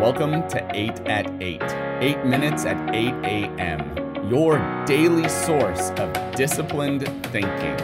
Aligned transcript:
Welcome 0.00 0.48
to 0.48 0.66
8 0.74 1.00
at 1.00 1.30
8, 1.42 1.62
8 2.00 2.24
minutes 2.24 2.64
at 2.64 2.94
8 2.94 3.12
a.m., 3.22 4.30
your 4.30 4.56
daily 4.86 5.28
source 5.28 5.90
of 5.90 6.34
disciplined 6.34 7.06
thinking. 7.26 7.76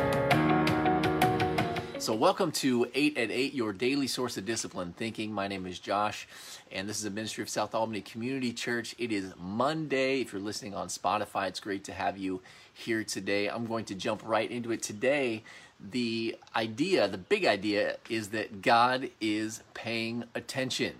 So, 2.00 2.14
welcome 2.14 2.52
to 2.52 2.90
8 2.94 3.18
at 3.18 3.30
8, 3.30 3.52
your 3.52 3.74
daily 3.74 4.06
source 4.06 4.38
of 4.38 4.46
disciplined 4.46 4.96
thinking. 4.96 5.30
My 5.30 5.46
name 5.46 5.66
is 5.66 5.78
Josh, 5.78 6.26
and 6.72 6.88
this 6.88 6.98
is 6.98 7.04
a 7.04 7.10
ministry 7.10 7.42
of 7.42 7.50
South 7.50 7.74
Albany 7.74 8.00
Community 8.00 8.54
Church. 8.54 8.94
It 8.96 9.12
is 9.12 9.34
Monday. 9.38 10.22
If 10.22 10.32
you're 10.32 10.40
listening 10.40 10.74
on 10.74 10.88
Spotify, 10.88 11.48
it's 11.48 11.60
great 11.60 11.84
to 11.84 11.92
have 11.92 12.16
you 12.16 12.40
here 12.72 13.04
today. 13.04 13.48
I'm 13.48 13.66
going 13.66 13.84
to 13.84 13.94
jump 13.94 14.22
right 14.24 14.50
into 14.50 14.72
it 14.72 14.82
today. 14.82 15.42
The 15.78 16.36
idea, 16.56 17.08
the 17.08 17.18
big 17.18 17.44
idea, 17.44 17.98
is 18.08 18.28
that 18.28 18.62
God 18.62 19.10
is 19.20 19.62
paying 19.74 20.24
attention. 20.34 20.94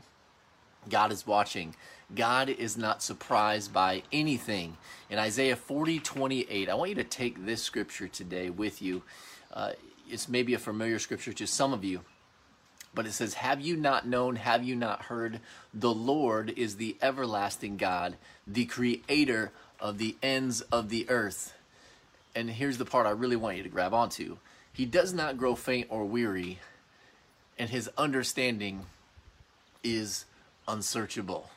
God 0.89 1.13
is 1.13 1.27
watching. 1.27 1.75
God 2.15 2.49
is 2.49 2.77
not 2.77 3.03
surprised 3.03 3.73
by 3.73 4.03
anything. 4.13 4.77
In 5.11 5.19
Isaiah 5.19 5.57
40, 5.57 5.99
28, 5.99 6.69
I 6.69 6.75
want 6.75 6.91
you 6.91 6.95
to 6.97 7.05
take 7.05 7.45
this 7.45 7.63
scripture 7.63 8.09
today 8.09 8.51
with 8.51 8.81
you. 8.81 9.03
Uh, 9.53 9.73
it's 10.09 10.29
maybe 10.29 10.55
a 10.55 10.59
familiar 10.59 10.99
scripture 10.99 11.33
to 11.33 11.47
some 11.47 11.73
of 11.73 11.85
you, 11.85 12.03
but 12.95 13.07
it 13.07 13.13
says, 13.13 13.35
Have 13.35 13.61
you 13.61 13.77
not 13.77 14.07
known, 14.07 14.37
have 14.37 14.63
you 14.63 14.77
not 14.77 15.03
heard? 15.03 15.41
The 15.75 15.93
Lord 15.93 16.53
is 16.57 16.77
the 16.77 16.97
everlasting 17.03 17.77
God, 17.77 18.17
the 18.47 18.67
creator 18.67 19.51
of 19.81 19.99
the 19.99 20.17
ends 20.23 20.61
of 20.61 20.89
the 20.89 21.09
earth. 21.11 21.55
And 22.35 22.51
here's 22.51 22.79
the 22.79 22.85
part 22.85 23.07
I 23.07 23.11
really 23.11 23.37
want 23.37 23.57
you 23.57 23.63
to 23.63 23.69
grab 23.69 23.95
onto 23.95 24.37
He 24.73 24.87
does 24.87 25.13
not 25.13 25.39
grow 25.39 25.57
faint 25.57 25.89
or 25.91 26.05
weary, 26.05 26.61
and 27.59 27.71
his 27.71 27.91
understanding 27.99 28.87
is 29.83 30.25
unsearchable. 30.69 31.51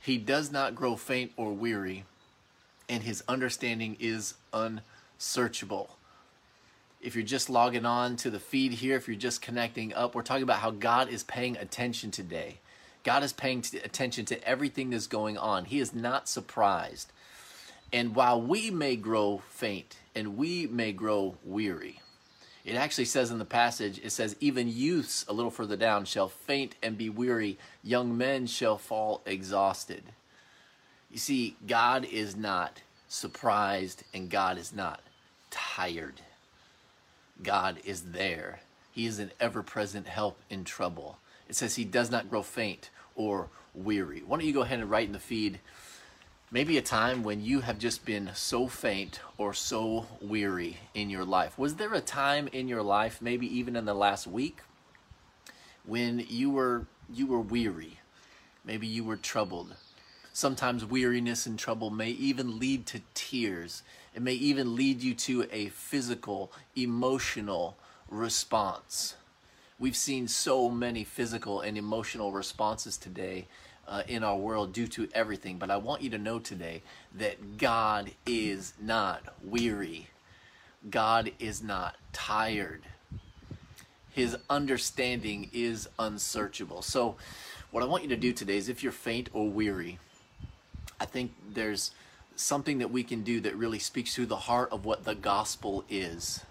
He 0.00 0.18
does 0.18 0.50
not 0.50 0.74
grow 0.74 0.96
faint 0.96 1.32
or 1.36 1.52
weary, 1.52 2.04
and 2.88 3.02
his 3.02 3.22
understanding 3.28 3.96
is 3.98 4.34
unsearchable. 4.52 5.96
If 7.00 7.14
you're 7.14 7.24
just 7.24 7.50
logging 7.50 7.86
on 7.86 8.16
to 8.16 8.30
the 8.30 8.40
feed 8.40 8.72
here, 8.72 8.96
if 8.96 9.06
you're 9.06 9.16
just 9.16 9.42
connecting 9.42 9.94
up, 9.94 10.14
we're 10.14 10.22
talking 10.22 10.42
about 10.42 10.58
how 10.58 10.70
God 10.70 11.08
is 11.08 11.22
paying 11.22 11.56
attention 11.56 12.10
today. 12.10 12.58
God 13.04 13.22
is 13.22 13.32
paying 13.32 13.64
attention 13.84 14.24
to 14.26 14.48
everything 14.48 14.90
that's 14.90 15.06
going 15.06 15.38
on. 15.38 15.66
He 15.66 15.78
is 15.78 15.94
not 15.94 16.28
surprised. 16.28 17.12
And 17.92 18.14
while 18.14 18.40
we 18.40 18.70
may 18.70 18.96
grow 18.96 19.42
faint 19.48 19.96
and 20.14 20.36
we 20.36 20.66
may 20.66 20.92
grow 20.92 21.36
weary, 21.44 22.00
it 22.64 22.74
actually 22.74 23.06
says 23.06 23.30
in 23.30 23.38
the 23.38 23.44
passage, 23.44 24.00
it 24.02 24.10
says, 24.10 24.36
even 24.40 24.68
youths, 24.68 25.24
a 25.28 25.32
little 25.32 25.50
further 25.50 25.76
down, 25.76 26.04
shall 26.04 26.28
faint 26.28 26.74
and 26.82 26.98
be 26.98 27.08
weary. 27.08 27.58
Young 27.82 28.16
men 28.16 28.46
shall 28.46 28.76
fall 28.76 29.22
exhausted. 29.24 30.02
You 31.10 31.18
see, 31.18 31.56
God 31.66 32.04
is 32.04 32.36
not 32.36 32.82
surprised 33.08 34.04
and 34.12 34.28
God 34.28 34.58
is 34.58 34.74
not 34.74 35.00
tired. 35.50 36.20
God 37.42 37.78
is 37.84 38.02
there. 38.12 38.60
He 38.92 39.06
is 39.06 39.18
an 39.18 39.30
ever 39.40 39.62
present 39.62 40.06
help 40.06 40.38
in 40.50 40.64
trouble. 40.64 41.18
It 41.48 41.54
says 41.54 41.76
he 41.76 41.84
does 41.84 42.10
not 42.10 42.28
grow 42.28 42.42
faint 42.42 42.90
or 43.14 43.48
weary. 43.74 44.22
Why 44.26 44.36
don't 44.36 44.46
you 44.46 44.52
go 44.52 44.62
ahead 44.62 44.80
and 44.80 44.90
write 44.90 45.06
in 45.06 45.12
the 45.12 45.18
feed? 45.18 45.60
Maybe 46.50 46.78
a 46.78 46.82
time 46.82 47.22
when 47.22 47.42
you 47.42 47.60
have 47.60 47.78
just 47.78 48.04
been 48.04 48.30
so 48.34 48.66
faint 48.66 49.20
or 49.36 49.52
so 49.52 50.06
weary 50.20 50.78
in 50.94 51.10
your 51.10 51.24
life. 51.24 51.58
Was 51.58 51.76
there 51.76 51.94
a 51.94 52.00
time 52.00 52.48
in 52.48 52.68
your 52.68 52.82
life, 52.82 53.20
maybe 53.20 53.46
even 53.58 53.76
in 53.76 53.84
the 53.84 53.94
last 53.94 54.26
week, 54.26 54.60
when 55.84 56.24
you 56.28 56.50
were 56.50 56.86
you 57.12 57.26
were 57.26 57.40
weary? 57.40 57.98
Maybe 58.64 58.86
you 58.86 59.04
were 59.04 59.16
troubled. 59.16 59.74
Sometimes 60.32 60.84
weariness 60.84 61.46
and 61.46 61.58
trouble 61.58 61.90
may 61.90 62.10
even 62.10 62.58
lead 62.58 62.86
to 62.86 63.00
tears. 63.14 63.82
It 64.14 64.22
may 64.22 64.34
even 64.34 64.76
lead 64.76 65.02
you 65.02 65.14
to 65.14 65.48
a 65.50 65.68
physical, 65.70 66.52
emotional 66.76 67.76
response. 68.08 69.14
We've 69.80 69.96
seen 69.96 70.28
so 70.28 70.70
many 70.70 71.04
physical 71.04 71.60
and 71.60 71.78
emotional 71.78 72.32
responses 72.32 72.96
today 72.96 73.46
uh, 73.88 74.02
in 74.06 74.22
our 74.22 74.36
world 74.36 74.72
due 74.72 74.86
to 74.86 75.08
everything. 75.14 75.56
But 75.58 75.70
I 75.70 75.78
want 75.78 76.02
you 76.02 76.10
to 76.10 76.18
know 76.18 76.38
today 76.38 76.82
that 77.14 77.56
God 77.56 78.12
is 78.26 78.74
not 78.80 79.22
weary, 79.42 80.08
God 80.88 81.32
is 81.38 81.62
not 81.62 81.96
tired. 82.12 82.82
His 84.12 84.36
understanding 84.50 85.48
is 85.52 85.88
unsearchable. 85.98 86.82
So, 86.82 87.16
what 87.70 87.82
I 87.82 87.86
want 87.86 88.02
you 88.02 88.08
to 88.08 88.16
do 88.16 88.32
today 88.32 88.56
is 88.56 88.68
if 88.68 88.82
you're 88.82 88.90
faint 88.90 89.28
or 89.32 89.48
weary, 89.48 89.98
I 91.00 91.04
think 91.04 91.32
there's 91.48 91.92
something 92.34 92.78
that 92.78 92.90
we 92.90 93.04
can 93.04 93.22
do 93.22 93.40
that 93.40 93.54
really 93.56 93.78
speaks 93.78 94.14
to 94.14 94.26
the 94.26 94.36
heart 94.36 94.72
of 94.72 94.84
what 94.84 95.04
the 95.04 95.14
gospel 95.14 95.84
is. 95.88 96.44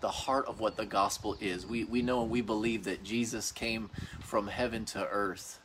The 0.00 0.08
heart 0.08 0.46
of 0.46 0.60
what 0.60 0.76
the 0.76 0.86
gospel 0.86 1.36
is. 1.40 1.66
We, 1.66 1.84
we 1.84 2.00
know 2.00 2.22
and 2.22 2.30
we 2.30 2.40
believe 2.40 2.84
that 2.84 3.04
Jesus 3.04 3.52
came 3.52 3.90
from 4.20 4.46
heaven 4.46 4.86
to 4.86 5.06
earth 5.06 5.59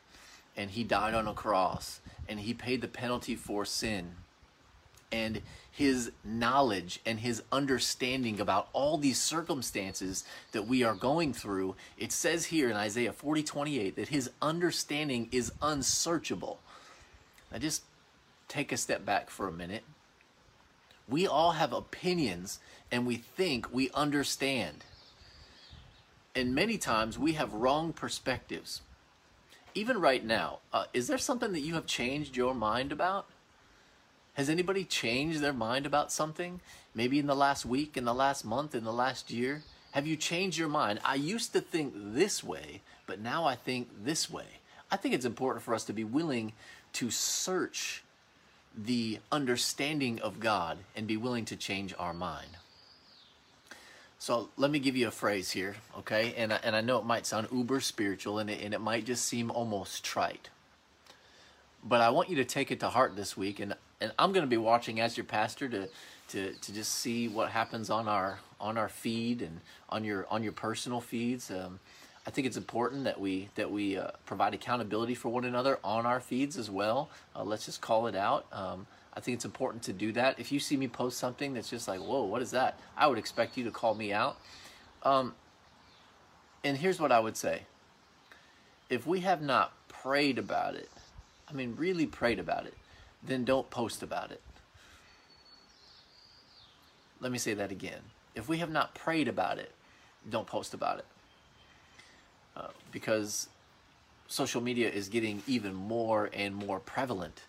and 0.56 0.70
he 0.70 0.84
died 0.84 1.14
on 1.14 1.28
a 1.28 1.34
cross 1.34 2.00
and 2.28 2.40
he 2.40 2.54
paid 2.54 2.80
the 2.80 2.88
penalty 2.88 3.36
for 3.36 3.64
sin. 3.64 4.12
And 5.12 5.42
his 5.70 6.10
knowledge 6.24 7.00
and 7.04 7.20
his 7.20 7.42
understanding 7.52 8.40
about 8.40 8.68
all 8.72 8.96
these 8.96 9.20
circumstances 9.20 10.24
that 10.52 10.66
we 10.66 10.82
are 10.82 10.94
going 10.94 11.32
through 11.32 11.76
it 11.98 12.10
says 12.10 12.46
here 12.46 12.70
in 12.70 12.76
isaiah 12.76 13.12
40 13.12 13.42
28 13.42 13.96
that 13.96 14.08
his 14.08 14.30
understanding 14.40 15.28
is 15.30 15.52
unsearchable. 15.60 16.58
Now 17.52 17.58
just 17.58 17.82
take 18.48 18.72
a 18.72 18.76
step 18.76 19.04
back 19.04 19.30
for 19.30 19.46
a 19.46 19.52
minute. 19.52 19.84
We 21.08 21.26
all 21.26 21.52
have 21.52 21.72
opinions 21.72 22.58
and 22.90 23.06
we 23.06 23.16
think 23.16 23.72
we 23.72 23.90
understand. 23.90 24.84
And 26.34 26.54
many 26.54 26.78
times 26.78 27.18
we 27.18 27.34
have 27.34 27.52
wrong 27.52 27.92
perspectives 27.92 28.80
even 29.76 30.00
right 30.00 30.24
now, 30.24 30.60
uh, 30.72 30.84
is 30.94 31.06
there 31.06 31.18
something 31.18 31.52
that 31.52 31.60
you 31.60 31.74
have 31.74 31.86
changed 31.86 32.36
your 32.36 32.54
mind 32.54 32.92
about? 32.92 33.26
Has 34.34 34.48
anybody 34.48 34.84
changed 34.84 35.40
their 35.40 35.52
mind 35.52 35.86
about 35.86 36.10
something? 36.10 36.60
Maybe 36.94 37.18
in 37.18 37.26
the 37.26 37.36
last 37.36 37.66
week, 37.66 37.96
in 37.96 38.04
the 38.04 38.14
last 38.14 38.44
month, 38.44 38.74
in 38.74 38.84
the 38.84 38.92
last 38.92 39.30
year? 39.30 39.62
Have 39.92 40.06
you 40.06 40.16
changed 40.16 40.58
your 40.58 40.68
mind? 40.68 40.98
I 41.04 41.14
used 41.14 41.52
to 41.52 41.60
think 41.60 41.92
this 41.94 42.42
way, 42.42 42.80
but 43.06 43.20
now 43.20 43.44
I 43.44 43.54
think 43.54 43.88
this 44.04 44.30
way. 44.30 44.60
I 44.90 44.96
think 44.96 45.14
it's 45.14 45.24
important 45.24 45.62
for 45.64 45.74
us 45.74 45.84
to 45.84 45.92
be 45.92 46.04
willing 46.04 46.52
to 46.94 47.10
search 47.10 48.02
the 48.76 49.20
understanding 49.30 50.20
of 50.20 50.40
God 50.40 50.78
and 50.94 51.06
be 51.06 51.16
willing 51.16 51.44
to 51.46 51.56
change 51.56 51.94
our 51.98 52.12
mind. 52.14 52.50
So 54.26 54.48
let 54.56 54.72
me 54.72 54.80
give 54.80 54.96
you 54.96 55.06
a 55.06 55.12
phrase 55.12 55.52
here, 55.52 55.76
okay? 55.98 56.34
And 56.36 56.52
I, 56.52 56.58
and 56.64 56.74
I 56.74 56.80
know 56.80 56.98
it 56.98 57.04
might 57.04 57.26
sound 57.26 57.46
uber 57.52 57.78
spiritual 57.78 58.40
and 58.40 58.50
it, 58.50 58.60
and 58.60 58.74
it 58.74 58.80
might 58.80 59.04
just 59.04 59.24
seem 59.24 59.52
almost 59.52 60.04
trite. 60.04 60.50
But 61.84 62.00
I 62.00 62.10
want 62.10 62.28
you 62.28 62.34
to 62.34 62.44
take 62.44 62.72
it 62.72 62.80
to 62.80 62.88
heart 62.88 63.14
this 63.14 63.36
week, 63.36 63.60
and, 63.60 63.76
and 64.00 64.10
I'm 64.18 64.32
going 64.32 64.42
to 64.42 64.50
be 64.50 64.56
watching 64.56 64.98
as 64.98 65.16
your 65.16 65.22
pastor 65.22 65.68
to, 65.68 65.88
to, 66.30 66.52
to 66.54 66.74
just 66.74 66.92
see 66.96 67.28
what 67.28 67.50
happens 67.50 67.88
on 67.88 68.08
our 68.08 68.40
on 68.60 68.76
our 68.76 68.88
feed 68.88 69.42
and 69.42 69.60
on 69.90 70.02
your 70.02 70.26
on 70.28 70.42
your 70.42 70.50
personal 70.50 71.00
feeds. 71.00 71.48
Um, 71.48 71.78
I 72.26 72.30
think 72.30 72.48
it's 72.48 72.56
important 72.56 73.04
that 73.04 73.20
we 73.20 73.50
that 73.54 73.70
we 73.70 73.96
uh, 73.96 74.08
provide 74.24 74.54
accountability 74.54 75.14
for 75.14 75.28
one 75.28 75.44
another 75.44 75.78
on 75.84 76.04
our 76.04 76.18
feeds 76.18 76.58
as 76.58 76.68
well. 76.68 77.10
Uh, 77.36 77.44
let's 77.44 77.64
just 77.64 77.80
call 77.80 78.08
it 78.08 78.16
out. 78.16 78.46
Um, 78.50 78.88
I 79.16 79.20
think 79.20 79.36
it's 79.36 79.46
important 79.46 79.82
to 79.84 79.94
do 79.94 80.12
that. 80.12 80.38
If 80.38 80.52
you 80.52 80.60
see 80.60 80.76
me 80.76 80.88
post 80.88 81.18
something 81.18 81.54
that's 81.54 81.70
just 81.70 81.88
like, 81.88 82.00
whoa, 82.00 82.24
what 82.24 82.42
is 82.42 82.50
that? 82.50 82.78
I 82.96 83.06
would 83.06 83.16
expect 83.16 83.56
you 83.56 83.64
to 83.64 83.70
call 83.70 83.94
me 83.94 84.12
out. 84.12 84.36
Um, 85.02 85.34
and 86.62 86.76
here's 86.76 87.00
what 87.00 87.10
I 87.10 87.18
would 87.18 87.36
say 87.36 87.62
if 88.90 89.06
we 89.06 89.20
have 89.20 89.40
not 89.40 89.72
prayed 89.88 90.38
about 90.38 90.74
it, 90.74 90.90
I 91.48 91.54
mean, 91.54 91.74
really 91.78 92.06
prayed 92.06 92.38
about 92.38 92.66
it, 92.66 92.74
then 93.22 93.44
don't 93.44 93.70
post 93.70 94.02
about 94.02 94.30
it. 94.30 94.42
Let 97.20 97.32
me 97.32 97.38
say 97.38 97.54
that 97.54 97.72
again. 97.72 98.00
If 98.34 98.48
we 98.48 98.58
have 98.58 98.70
not 98.70 98.94
prayed 98.94 99.28
about 99.28 99.58
it, 99.58 99.72
don't 100.28 100.46
post 100.46 100.74
about 100.74 100.98
it. 100.98 101.06
Uh, 102.54 102.68
because 102.92 103.48
social 104.28 104.60
media 104.60 104.90
is 104.90 105.08
getting 105.08 105.42
even 105.46 105.74
more 105.74 106.28
and 106.34 106.54
more 106.54 106.80
prevalent. 106.80 107.40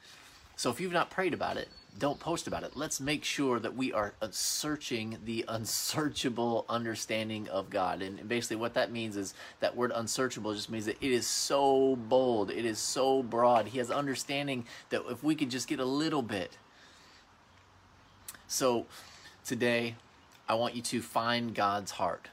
So 0.58 0.72
if 0.72 0.82
you've 0.82 0.92
not 0.92 1.12
prayed 1.12 1.36
about 1.36 1.58
it, 1.58 1.70
don't 2.00 2.20
post 2.20 2.48
about 2.48 2.64
it. 2.64 2.76
Let's 2.76 3.00
make 3.00 3.24
sure 3.24 3.60
that 3.60 3.76
we 3.76 3.94
are 3.94 4.14
searching 4.32 5.20
the 5.24 5.46
unsearchable 5.48 6.66
understanding 6.68 7.48
of 7.50 7.70
God. 7.70 8.02
And 8.02 8.28
basically, 8.28 8.58
what 8.58 8.74
that 8.74 8.92
means 8.92 9.18
is 9.18 9.36
that 9.60 9.76
word 9.76 9.92
unsearchable 9.94 10.56
just 10.56 10.72
means 10.72 10.86
that 10.86 10.98
it 11.00 11.12
is 11.12 11.28
so 11.28 11.96
bold, 11.96 12.50
it 12.50 12.66
is 12.66 12.80
so 12.80 13.22
broad. 13.22 13.68
He 13.68 13.78
has 13.78 13.92
understanding 13.92 14.66
that 14.90 15.04
if 15.10 15.24
we 15.24 15.36
could 15.36 15.52
just 15.52 15.68
get 15.68 15.80
a 15.80 15.86
little 15.86 16.24
bit. 16.24 16.58
So 18.48 18.88
today, 19.46 19.96
I 20.50 20.56
want 20.56 20.76
you 20.76 20.82
to 20.82 21.02
find 21.04 21.54
God's 21.54 21.92
heart. 21.92 22.30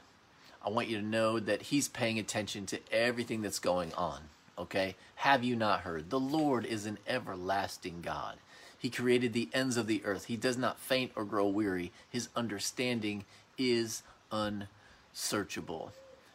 I 0.65 0.69
want 0.69 0.87
you 0.87 0.97
to 0.97 1.05
know 1.05 1.39
that 1.39 1.63
He's 1.63 1.87
paying 1.87 2.17
attention 2.17 2.65
to 2.67 2.79
everything 2.91 3.43
that's 3.43 3.59
going 3.59 3.93
on. 3.93 4.29
Okay? 4.57 4.95
Have 5.15 5.43
you 5.43 5.55
not 5.55 5.81
heard? 5.81 6.09
The 6.09 6.19
Lord 6.19 6.65
is 6.65 6.85
an 6.85 6.97
everlasting 7.07 8.01
God. 8.01 8.35
He 8.77 8.89
created 8.89 9.33
the 9.33 9.49
ends 9.53 9.77
of 9.77 9.87
the 9.87 10.03
earth. 10.05 10.25
He 10.25 10.37
does 10.37 10.57
not 10.57 10.79
faint 10.79 11.11
or 11.15 11.25
grow 11.25 11.47
weary. 11.47 11.91
His 12.09 12.29
understanding 12.35 13.25
is 13.57 14.03
unsearchable. 14.31 15.91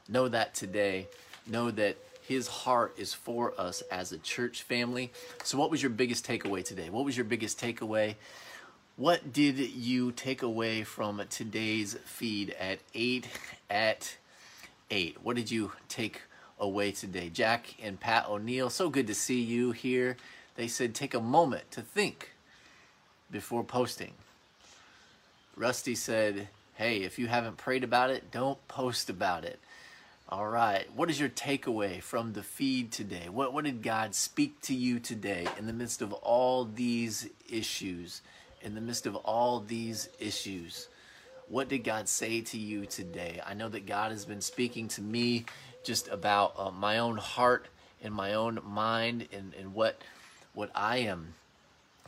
Know 0.09 0.29
that 0.29 0.55
today. 0.55 1.07
Know 1.47 1.71
that 1.71 1.97
his 2.23 2.49
heart 2.49 2.95
is 2.97 3.15
for 3.15 3.55
us 3.59 3.83
as 3.91 4.13
a 4.13 4.19
church 4.19 4.63
family. 4.63 5.13
So, 5.45 5.59
what 5.59 5.71
was 5.71 5.83
your 5.83 5.91
biggest 5.91 6.27
takeaway 6.27 6.65
today? 6.65 6.91
What 6.91 7.05
was 7.05 7.17
your 7.17 7.25
biggest 7.25 7.61
takeaway? 7.61 8.17
What 8.97 9.33
did 9.33 9.59
you 9.59 10.13
take 10.13 10.43
away 10.43 10.85
from 10.85 11.23
today's 11.31 11.97
feed 12.05 12.51
at 12.51 12.81
8 12.95 13.27
at 13.71 14.17
8? 14.91 15.19
What 15.23 15.37
did 15.37 15.51
you 15.51 15.73
take 15.89 16.23
away 16.61 16.93
today? 16.93 17.31
Jack 17.31 17.75
and 17.83 17.99
Pat 17.99 18.29
O'Neill, 18.29 18.71
so 18.71 18.89
good 18.89 19.09
to 19.09 19.15
see 19.15 19.41
you 19.41 19.73
here. 19.73 20.17
They 20.55 20.69
said 20.69 20.95
take 20.95 21.15
a 21.15 21.21
moment 21.21 21.71
to 21.73 21.81
think 21.81 22.33
before 23.31 23.65
posting. 23.65 24.13
Rusty 25.57 25.95
said, 25.95 26.49
hey, 26.75 26.99
if 26.99 27.19
you 27.19 27.27
haven't 27.27 27.57
prayed 27.57 27.85
about 27.85 28.11
it, 28.11 28.31
don't 28.31 28.67
post 28.69 29.11
about 29.11 29.45
it. 29.45 29.59
All 30.29 30.47
right. 30.47 30.87
What 30.95 31.11
is 31.11 31.19
your 31.19 31.29
takeaway 31.29 32.01
from 32.01 32.35
the 32.35 32.43
feed 32.43 32.93
today? 32.93 33.29
What, 33.29 33.53
what 33.53 33.65
did 33.65 33.83
God 33.83 34.15
speak 34.15 34.61
to 34.63 34.75
you 34.75 35.01
today 35.01 35.49
in 35.59 35.67
the 35.67 35.73
midst 35.73 36.03
of 36.03 36.13
all 36.13 36.65
these 36.65 37.29
issues? 37.51 38.23
In 38.63 38.75
the 38.75 38.81
midst 38.81 39.07
of 39.07 39.17
all 39.17 39.61
these 39.61 40.09
issues, 40.21 40.87
what 41.51 41.69
did 41.69 41.85
God 41.85 42.09
say 42.09 42.41
to 42.41 42.59
you 42.59 42.87
today? 42.87 43.41
I 43.45 43.55
know 43.55 43.69
that 43.69 43.85
God 43.85 44.13
has 44.13 44.25
been 44.25 44.41
speaking 44.41 44.89
to 44.89 45.03
me 45.03 45.45
just 45.85 46.09
about 46.09 46.55
uh, 46.57 46.71
my 46.71 46.99
own 46.99 47.17
heart 47.17 47.67
and 48.03 48.15
my 48.15 48.35
own 48.35 48.61
mind 48.65 49.29
and, 49.33 49.53
and 49.59 49.75
what, 49.75 50.01
what 50.55 50.71
I 50.75 50.99
am 50.99 51.35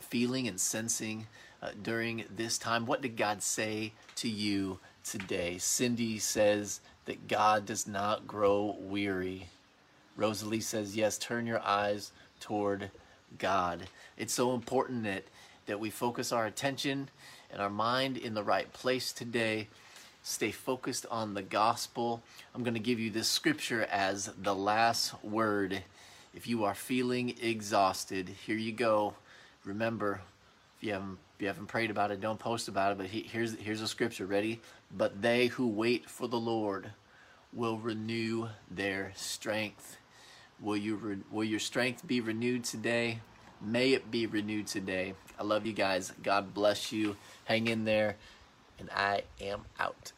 feeling 0.01 0.47
and 0.47 0.61
sensing 0.61 1.27
uh, 1.61 1.71
during 1.83 2.25
this 2.35 2.57
time. 2.57 2.87
What 2.87 3.03
did 3.03 3.17
God 3.17 3.43
say 3.43 3.93
to 4.17 4.29
you 4.29 4.79
today? 5.03 5.59
Cindy 5.59 6.19
says, 6.19 6.81
that 7.07 7.29
God 7.29 7.67
does 7.67 7.87
not 7.87 8.27
grow 8.27 8.77
weary. 8.79 9.49
Rosalie 10.17 10.61
says, 10.61 10.97
yes, 10.97 11.19
turn 11.19 11.47
your 11.47 11.61
eyes 11.63 12.13
toward 12.41 12.91
God. 13.39 13.89
It's 14.17 14.35
so 14.35 14.55
important 14.55 15.05
that, 15.05 15.25
that 15.67 15.81
we 15.81 15.91
focus 15.91 16.33
our 16.33 16.47
attention 16.47 17.09
and 17.53 17.61
our 17.61 17.71
mind 17.71 18.17
in 18.17 18.35
the 18.35 18.43
right 18.43 18.73
place 18.73 19.13
today. 19.13 19.69
Stay 20.23 20.51
focused 20.51 21.05
on 21.11 21.35
the 21.35 21.43
gospel. 21.43 22.23
I'm 22.55 22.63
going 22.63 22.75
to 22.75 22.81
give 22.81 22.99
you 22.99 23.11
this 23.11 23.29
scripture 23.29 23.85
as 23.91 24.31
the 24.41 24.55
last 24.55 25.23
word. 25.23 25.83
If 26.35 26.47
you 26.47 26.65
are 26.65 26.75
feeling 26.75 27.37
exhausted, 27.43 28.29
here 28.47 28.57
you 28.57 28.73
go. 28.73 29.15
Remember, 29.65 30.21
if 30.79 30.85
you 30.85 30.93
haven't 30.93 31.19
if 31.37 31.43
you 31.43 31.49
haven't 31.49 31.67
prayed 31.67 31.91
about 31.91 32.11
it, 32.11 32.21
don't 32.21 32.39
post 32.39 32.69
about 32.69 32.93
it. 32.93 32.99
But 32.99 33.07
here's 33.07 33.57
here's 33.57 33.83
a 33.83 33.89
scripture. 33.89 34.27
Ready? 34.27 34.61
But 34.97 35.21
they 35.21 35.49
who 35.49 35.67
wait 35.69 36.09
for 36.09 36.29
the 36.29 36.39
Lord 36.39 36.91
will 37.53 37.79
renew 37.79 38.49
their 38.71 39.13
strength. 39.15 39.99
Will 40.61 40.77
you 40.77 40.95
re- 40.95 41.19
will 41.31 41.45
your 41.45 41.61
strength 41.61 42.07
be 42.07 42.21
renewed 42.21 42.65
today? 42.65 43.19
May 43.65 43.93
it 43.93 44.11
be 44.11 44.27
renewed 44.27 44.67
today. 44.67 45.15
I 45.39 45.45
love 45.45 45.67
you 45.67 45.73
guys. 45.73 46.13
God 46.23 46.53
bless 46.53 46.93
you. 46.93 47.17
Hang 47.45 47.69
in 47.69 47.85
there, 47.85 48.17
and 48.79 48.91
I 48.91 49.23
am 49.41 49.63
out. 49.79 50.13